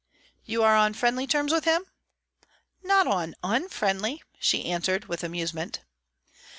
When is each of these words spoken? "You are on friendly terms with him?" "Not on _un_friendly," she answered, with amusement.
"You 0.45 0.63
are 0.63 0.75
on 0.75 0.95
friendly 0.95 1.27
terms 1.27 1.51
with 1.51 1.65
him?" 1.65 1.85
"Not 2.81 3.05
on 3.05 3.35
_un_friendly," 3.43 4.21
she 4.39 4.65
answered, 4.65 5.05
with 5.05 5.23
amusement. 5.23 5.81